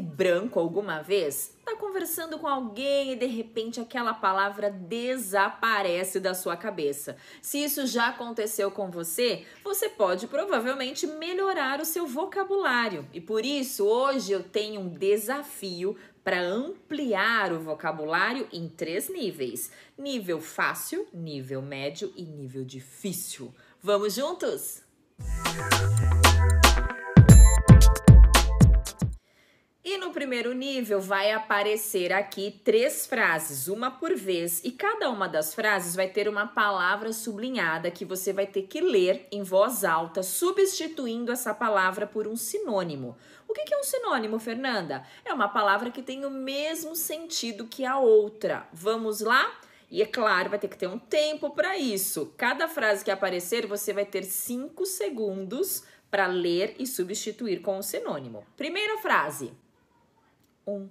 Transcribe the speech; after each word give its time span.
branco 0.00 0.58
alguma 0.58 1.00
vez? 1.02 1.54
Tá 1.64 1.76
conversando 1.76 2.38
com 2.38 2.46
alguém 2.46 3.12
e 3.12 3.16
de 3.16 3.26
repente 3.26 3.80
aquela 3.80 4.14
palavra 4.14 4.70
desaparece 4.70 6.20
da 6.20 6.34
sua 6.34 6.56
cabeça. 6.56 7.16
Se 7.40 7.62
isso 7.62 7.86
já 7.86 8.08
aconteceu 8.08 8.70
com 8.70 8.90
você, 8.90 9.44
você 9.62 9.88
pode 9.88 10.26
provavelmente 10.26 11.06
melhorar 11.06 11.80
o 11.80 11.84
seu 11.84 12.06
vocabulário. 12.06 13.06
E 13.12 13.20
por 13.20 13.44
isso, 13.44 13.84
hoje 13.86 14.32
eu 14.32 14.42
tenho 14.42 14.80
um 14.80 14.88
desafio 14.88 15.96
para 16.24 16.40
ampliar 16.40 17.52
o 17.52 17.60
vocabulário 17.60 18.46
em 18.52 18.68
três 18.68 19.08
níveis: 19.08 19.70
nível 19.96 20.40
fácil, 20.40 21.06
nível 21.12 21.62
médio 21.62 22.12
e 22.16 22.22
nível 22.22 22.64
difícil. 22.64 23.54
Vamos 23.82 24.14
juntos? 24.14 24.82
E 25.20 26.87
primeiro 30.28 30.52
nível 30.52 31.00
vai 31.00 31.32
aparecer 31.32 32.12
aqui 32.12 32.60
três 32.62 33.06
frases, 33.06 33.66
uma 33.66 33.90
por 33.90 34.14
vez, 34.14 34.60
e 34.62 34.70
cada 34.70 35.08
uma 35.08 35.26
das 35.26 35.54
frases 35.54 35.96
vai 35.96 36.06
ter 36.06 36.28
uma 36.28 36.46
palavra 36.46 37.14
sublinhada 37.14 37.90
que 37.90 38.04
você 38.04 38.30
vai 38.30 38.46
ter 38.46 38.64
que 38.64 38.78
ler 38.78 39.26
em 39.32 39.42
voz 39.42 39.84
alta, 39.84 40.22
substituindo 40.22 41.32
essa 41.32 41.54
palavra 41.54 42.06
por 42.06 42.28
um 42.28 42.36
sinônimo. 42.36 43.16
O 43.48 43.54
que 43.54 43.72
é 43.72 43.78
um 43.78 43.82
sinônimo, 43.82 44.38
Fernanda? 44.38 45.02
É 45.24 45.32
uma 45.32 45.48
palavra 45.48 45.90
que 45.90 46.02
tem 46.02 46.26
o 46.26 46.30
mesmo 46.30 46.94
sentido 46.94 47.66
que 47.66 47.86
a 47.86 47.98
outra. 47.98 48.68
Vamos 48.70 49.20
lá? 49.20 49.50
E 49.90 50.02
é 50.02 50.06
claro, 50.06 50.50
vai 50.50 50.58
ter 50.58 50.68
que 50.68 50.76
ter 50.76 50.88
um 50.88 50.98
tempo 50.98 51.48
para 51.52 51.78
isso. 51.78 52.34
Cada 52.36 52.68
frase 52.68 53.02
que 53.02 53.10
aparecer, 53.10 53.66
você 53.66 53.94
vai 53.94 54.04
ter 54.04 54.24
cinco 54.24 54.84
segundos 54.84 55.84
para 56.10 56.26
ler 56.26 56.76
e 56.78 56.86
substituir 56.86 57.62
com 57.62 57.78
o 57.78 57.82
sinônimo. 57.82 58.44
Primeira 58.58 58.98
frase 58.98 59.54
um. 60.68 60.90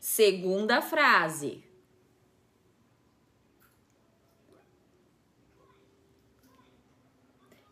Segunda 0.00 0.80
frase. 0.80 1.62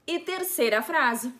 E 0.06 0.18
terceira 0.18 0.82
frase. 0.82 1.32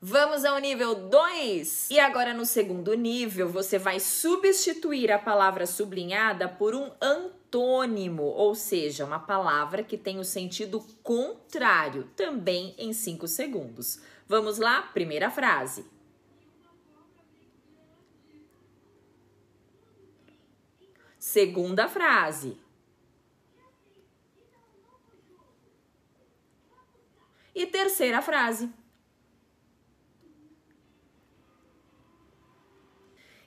Vamos 0.00 0.44
ao 0.44 0.58
nível 0.58 0.94
2. 0.94 1.90
E 1.90 1.98
agora 1.98 2.32
no 2.32 2.46
segundo 2.46 2.94
nível, 2.94 3.48
você 3.48 3.78
vai 3.78 3.98
substituir 3.98 5.10
a 5.10 5.18
palavra 5.18 5.66
sublinhada 5.66 6.48
por 6.48 6.72
um 6.72 6.92
antônimo, 7.00 8.22
ou 8.22 8.54
seja, 8.54 9.04
uma 9.04 9.18
palavra 9.18 9.82
que 9.82 9.98
tem 9.98 10.20
o 10.20 10.24
sentido 10.24 10.86
contrário, 11.02 12.04
também 12.14 12.76
em 12.78 12.92
5 12.92 13.26
segundos. 13.26 14.00
Vamos 14.28 14.58
lá? 14.58 14.82
Primeira 14.82 15.30
frase. 15.32 15.84
Segunda 21.18 21.88
frase. 21.88 22.56
E 27.52 27.66
terceira 27.66 28.22
frase. 28.22 28.70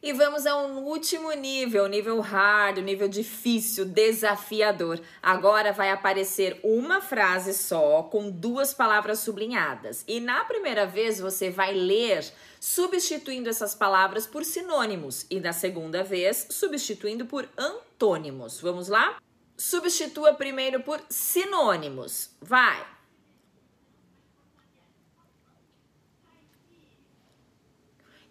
E 0.04 0.14
vamos 0.14 0.48
a 0.48 0.58
um 0.58 0.80
último 0.80 1.32
nível, 1.34 1.86
nível 1.88 2.20
hard, 2.22 2.80
nível 2.80 3.08
difícil, 3.08 3.86
desafiador. 3.86 5.00
Agora 5.22 5.72
vai 5.72 5.92
aparecer 5.92 6.60
uma 6.64 7.00
frase 7.00 7.54
só 7.54 8.02
com 8.02 8.32
duas 8.32 8.74
palavras 8.74 9.20
sublinhadas. 9.20 10.04
E 10.08 10.20
na 10.20 10.44
primeira 10.44 10.88
vez 10.88 11.20
você 11.20 11.52
vai 11.52 11.76
ler 11.76 12.26
substituindo 12.60 13.48
essas 13.48 13.76
palavras 13.76 14.26
por 14.26 14.44
sinônimos 14.44 15.28
e 15.30 15.40
na 15.40 15.54
segunda 15.54 16.04
vez 16.04 16.48
substituindo 16.50 17.28
por 17.28 17.48
antônimos. 17.56 18.60
Vamos 18.60 18.88
lá? 18.88 19.20
Substitua 19.56 20.34
primeiro 20.34 20.82
por 20.82 21.00
sinônimos. 21.10 22.32
Vai. 22.42 22.84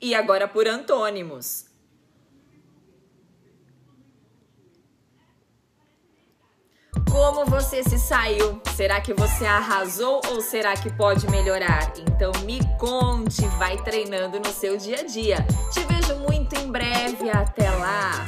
E 0.01 0.15
agora 0.15 0.49
por 0.49 0.67
antônimos. 0.67 1.70
Como 7.31 7.47
você 7.47 7.85
se 7.85 7.97
saiu? 7.97 8.61
Será 8.75 9.01
que 9.01 9.15
você 9.15 9.47
arrasou 9.47 10.21
ou 10.31 10.41
será 10.41 10.75
que 10.75 10.93
pode 10.93 11.31
melhorar? 11.31 11.93
Então 11.97 12.33
me 12.45 12.59
conte, 12.77 13.47
vai 13.57 13.77
treinando 13.85 14.41
no 14.41 14.53
seu 14.53 14.77
dia 14.77 14.99
a 14.99 15.05
dia. 15.05 15.47
Te 15.73 15.79
vejo 15.85 16.17
muito 16.17 16.57
em 16.57 16.69
breve, 16.69 17.31
até 17.31 17.71
lá! 17.71 18.27